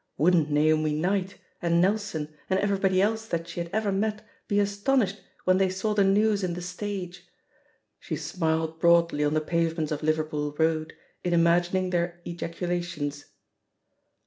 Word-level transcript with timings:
•Wouldn't 0.17 0.49
Naomi 0.49 0.93
Knight, 0.99 1.35
and 1.61 1.79
Nelson, 1.79 2.33
and 2.49 2.59
ieverybody 2.59 2.99
else 3.01 3.27
that 3.27 3.47
she 3.47 3.59
had 3.59 3.69
ever 3.71 3.91
met 3.91 4.25
be 4.47 4.59
aston 4.59 5.01
ished 5.01 5.19
when 5.43 5.59
they 5.59 5.69
saw 5.69 5.93
the 5.93 6.03
news 6.03 6.43
in 6.43 6.55
The 6.55 6.61
Stage! 6.63 7.27
She 7.99 8.15
smiled 8.15 8.79
broadly 8.79 9.23
on 9.23 9.35
the 9.35 9.41
pavements 9.41 9.91
of 9.91 10.01
Liverpool 10.01 10.55
Road 10.57 10.93
in 11.23 11.33
imagining 11.33 11.91
their 11.91 12.19
ejaculations. 12.25 13.25